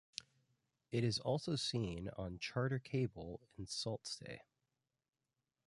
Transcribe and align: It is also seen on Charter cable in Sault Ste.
It 0.91 1.03
is 1.03 1.19
also 1.19 1.55
seen 1.55 2.09
on 2.17 2.39
Charter 2.39 2.79
cable 2.79 3.39
in 3.55 3.67
Sault 3.67 4.07
Ste. 4.07 4.41